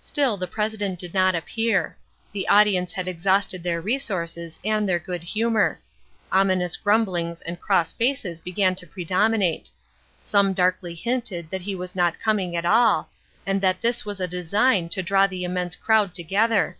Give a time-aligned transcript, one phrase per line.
[0.00, 1.96] Still the president did not appear.
[2.32, 5.80] The audience had exhausted their resources and their good humor.
[6.30, 9.70] Ominous grumblings and cross faces began to predominate.
[10.20, 13.08] Some darkly hinted that he was not coming at all,
[13.46, 16.76] and that this was a design to draw the immense crowd together.